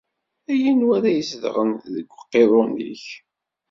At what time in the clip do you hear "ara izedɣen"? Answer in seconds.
0.97-1.71